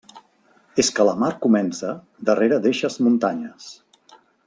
[0.83, 1.93] És que la mar comença
[2.31, 3.73] darrere d'eixes muntanyes.